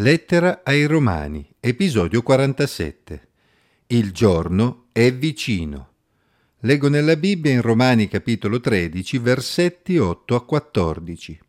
[0.00, 3.28] Lettera ai Romani, episodio 47.
[3.88, 5.88] Il giorno è vicino.
[6.60, 11.40] Leggo nella Bibbia in Romani capitolo 13, versetti 8 a 14.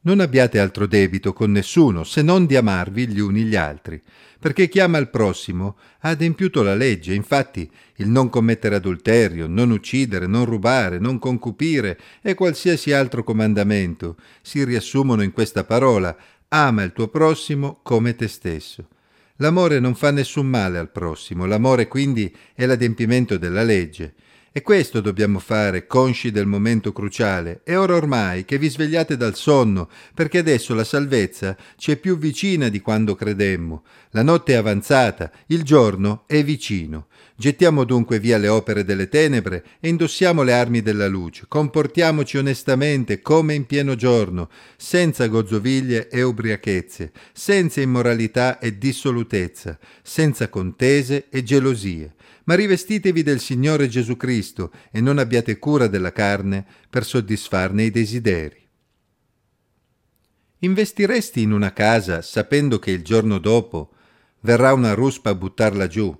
[0.00, 4.00] Non abbiate altro debito con nessuno se non di amarvi gli uni gli altri,
[4.38, 7.12] perché chi ama il prossimo ha adempiuto la legge.
[7.12, 14.16] Infatti, il non commettere adulterio, non uccidere, non rubare, non concupire e qualsiasi altro comandamento
[14.40, 16.16] si riassumono in questa parola
[16.48, 18.88] Ama il tuo prossimo come te stesso.
[19.36, 24.14] L'amore non fa nessun male al prossimo, l'amore quindi è l'adempimento della legge.
[24.56, 27.60] E questo dobbiamo fare, consci del momento cruciale.
[27.62, 32.16] È ora ormai che vi svegliate dal sonno, perché adesso la salvezza ci è più
[32.16, 33.84] vicina di quando credemmo.
[34.12, 37.08] La notte è avanzata, il giorno è vicino.
[37.36, 41.44] Gettiamo dunque via le opere delle tenebre e indossiamo le armi della luce.
[41.48, 50.48] Comportiamoci onestamente come in pieno giorno, senza gozzoviglie e ubriachezze, senza immoralità e dissolutezza, senza
[50.48, 52.14] contese e gelosie
[52.46, 54.45] ma rivestitevi del Signore Gesù Cristo
[54.90, 58.64] e non abbiate cura della carne per soddisfarne i desideri.
[60.60, 63.92] Investiresti in una casa sapendo che il giorno dopo
[64.40, 66.16] verrà una ruspa a buttarla giù?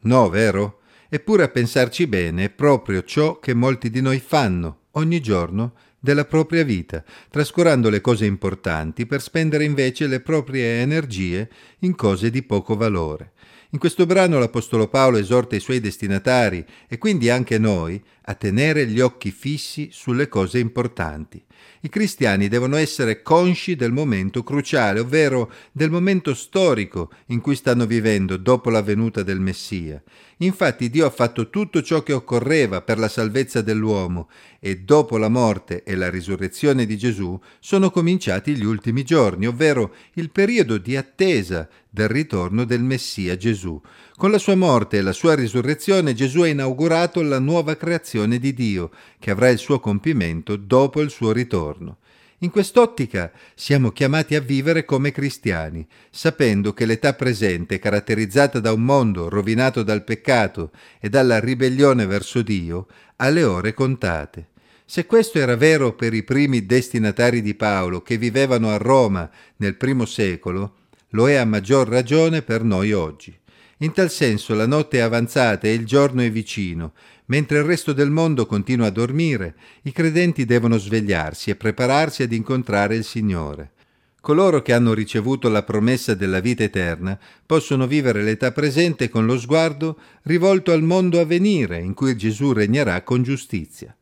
[0.00, 0.80] No, vero?
[1.08, 6.24] Eppure a pensarci bene è proprio ciò che molti di noi fanno ogni giorno della
[6.24, 11.48] propria vita, trascurando le cose importanti per spendere invece le proprie energie
[11.80, 13.32] in cose di poco valore.
[13.74, 18.86] In questo brano l'Apostolo Paolo esorta i suoi destinatari e quindi anche noi a tenere
[18.86, 21.42] gli occhi fissi sulle cose importanti.
[21.80, 27.86] I cristiani devono essere consci del momento cruciale, ovvero del momento storico in cui stanno
[27.86, 30.02] vivendo dopo la venuta del Messia.
[30.38, 35.28] Infatti Dio ha fatto tutto ciò che occorreva per la salvezza dell'uomo e dopo la
[35.28, 40.96] morte e la risurrezione di Gesù sono cominciati gli ultimi giorni, ovvero il periodo di
[40.96, 43.80] attesa del ritorno del Messia Gesù.
[44.22, 48.54] Con la sua morte e la sua risurrezione Gesù ha inaugurato la nuova creazione di
[48.54, 51.96] Dio, che avrà il suo compimento dopo il suo ritorno.
[52.38, 58.84] In quest'ottica siamo chiamati a vivere come cristiani, sapendo che l'età presente, caratterizzata da un
[58.84, 64.50] mondo rovinato dal peccato e dalla ribellione verso Dio, ha le ore contate.
[64.84, 69.74] Se questo era vero per i primi destinatari di Paolo che vivevano a Roma nel
[69.74, 70.76] primo secolo,
[71.08, 73.40] lo è a maggior ragione per noi oggi.
[73.82, 76.92] In tal senso la notte è avanzata e il giorno è vicino.
[77.26, 82.30] Mentre il resto del mondo continua a dormire, i credenti devono svegliarsi e prepararsi ad
[82.30, 83.72] incontrare il Signore.
[84.20, 89.36] Coloro che hanno ricevuto la promessa della vita eterna possono vivere l'età presente con lo
[89.36, 93.96] sguardo rivolto al mondo a venire, in cui Gesù regnerà con giustizia.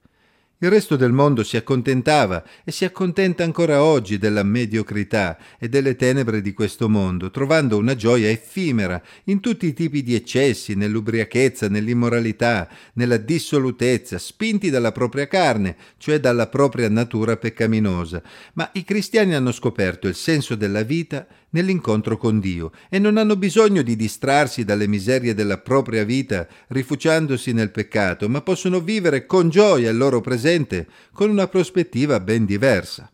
[0.63, 5.97] Il resto del mondo si accontentava e si accontenta ancora oggi della mediocrità e delle
[5.97, 11.71] tenebre di questo mondo, trovando una gioia effimera in tutti i tipi di eccessi, nell'ubriachezza,
[11.71, 18.23] nell'immoralità, nella dissolutezza, spinti dalla propria carne, cioè dalla propria natura peccaminosa.
[18.53, 23.37] Ma i cristiani hanno scoperto il senso della vita nell'incontro con Dio e non hanno
[23.37, 29.49] bisogno di distrarsi dalle miserie della propria vita rifugiandosi nel peccato, ma possono vivere con
[29.49, 33.11] gioia il loro presente con una prospettiva ben diversa.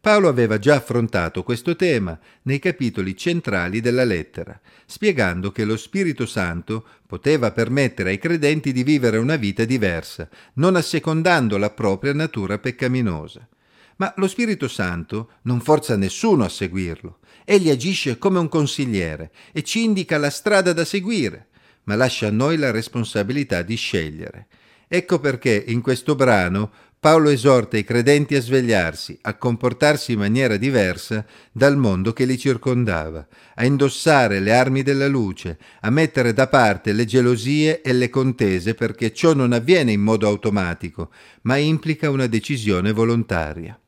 [0.00, 6.24] Paolo aveva già affrontato questo tema nei capitoli centrali della lettera, spiegando che lo Spirito
[6.24, 12.58] Santo poteva permettere ai credenti di vivere una vita diversa, non assecondando la propria natura
[12.58, 13.48] peccaminosa.
[13.98, 17.18] Ma lo Spirito Santo non forza nessuno a seguirlo.
[17.44, 21.48] Egli agisce come un consigliere e ci indica la strada da seguire,
[21.84, 24.46] ma lascia a noi la responsabilità di scegliere.
[24.86, 26.70] Ecco perché in questo brano
[27.00, 32.36] Paolo esorta i credenti a svegliarsi, a comportarsi in maniera diversa dal mondo che li
[32.36, 38.10] circondava, a indossare le armi della luce, a mettere da parte le gelosie e le
[38.10, 41.10] contese perché ciò non avviene in modo automatico,
[41.42, 43.78] ma implica una decisione volontaria.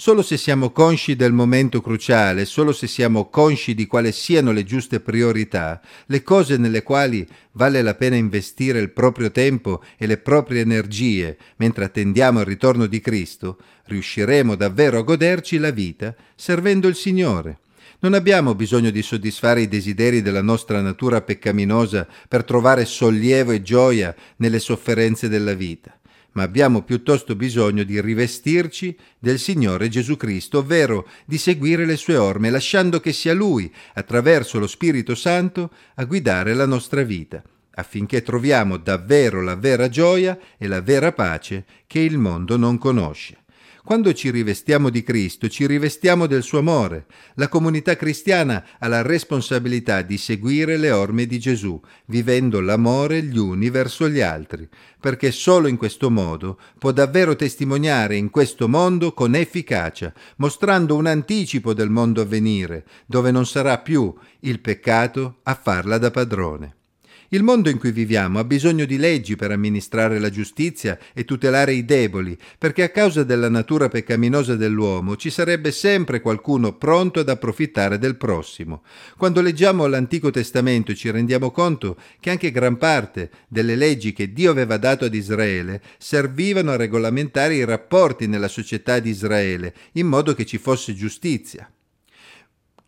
[0.00, 4.62] Solo se siamo consci del momento cruciale, solo se siamo consci di quali siano le
[4.62, 10.18] giuste priorità, le cose nelle quali vale la pena investire il proprio tempo e le
[10.18, 16.86] proprie energie mentre attendiamo il ritorno di Cristo, riusciremo davvero a goderci la vita servendo
[16.86, 17.58] il Signore.
[17.98, 23.62] Non abbiamo bisogno di soddisfare i desideri della nostra natura peccaminosa per trovare sollievo e
[23.62, 25.97] gioia nelle sofferenze della vita
[26.32, 32.16] ma abbiamo piuttosto bisogno di rivestirci del Signore Gesù Cristo, ovvero di seguire le sue
[32.16, 37.42] orme, lasciando che sia Lui, attraverso lo Spirito Santo, a guidare la nostra vita,
[37.72, 43.38] affinché troviamo davvero la vera gioia e la vera pace che il mondo non conosce.
[43.88, 47.06] Quando ci rivestiamo di Cristo, ci rivestiamo del suo amore.
[47.36, 53.38] La comunità cristiana ha la responsabilità di seguire le orme di Gesù, vivendo l'amore gli
[53.38, 54.68] uni verso gli altri,
[55.00, 61.06] perché solo in questo modo può davvero testimoniare in questo mondo con efficacia, mostrando un
[61.06, 66.77] anticipo del mondo a venire, dove non sarà più il peccato a farla da padrone.
[67.30, 71.74] Il mondo in cui viviamo ha bisogno di leggi per amministrare la giustizia e tutelare
[71.74, 77.28] i deboli, perché a causa della natura peccaminosa dell'uomo ci sarebbe sempre qualcuno pronto ad
[77.28, 78.82] approfittare del prossimo.
[79.18, 84.50] Quando leggiamo l'Antico Testamento ci rendiamo conto che anche gran parte delle leggi che Dio
[84.50, 90.32] aveva dato ad Israele servivano a regolamentare i rapporti nella società di Israele, in modo
[90.32, 91.70] che ci fosse giustizia.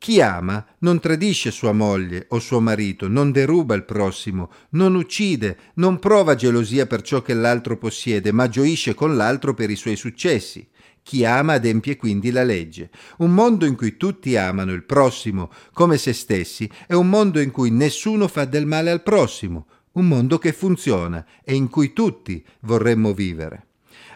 [0.01, 5.59] Chi ama non tradisce sua moglie o suo marito, non deruba il prossimo, non uccide,
[5.75, 9.97] non prova gelosia per ciò che l'altro possiede, ma gioisce con l'altro per i suoi
[9.97, 10.67] successi.
[11.03, 12.89] Chi ama adempie quindi la legge.
[13.19, 17.51] Un mondo in cui tutti amano il prossimo come se stessi è un mondo in
[17.51, 22.43] cui nessuno fa del male al prossimo, un mondo che funziona e in cui tutti
[22.61, 23.67] vorremmo vivere.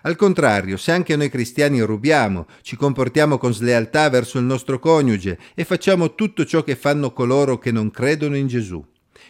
[0.06, 5.38] Al contrario, se anche noi cristiani rubiamo, ci comportiamo con slealtà verso il nostro coniuge
[5.54, 8.84] e facciamo tutto ciò che fanno coloro che non credono in Gesù,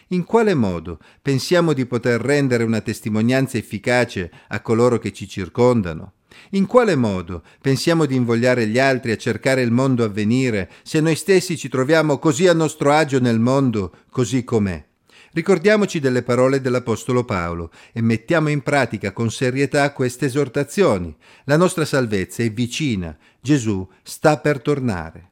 [0.09, 6.15] in quale modo pensiamo di poter rendere una testimonianza efficace a coloro che ci circondano?
[6.51, 10.99] In quale modo pensiamo di invogliare gli altri a cercare il mondo a venire se
[10.99, 14.85] noi stessi ci troviamo così a nostro agio nel mondo, così com'è?
[15.35, 21.13] Ricordiamoci delle parole dell'Apostolo Paolo e mettiamo in pratica con serietà queste esortazioni.
[21.43, 25.31] La nostra salvezza è vicina, Gesù sta per tornare.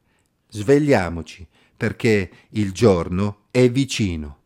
[0.50, 1.48] Svegliamoci,
[1.78, 4.40] perché il giorno è vicino.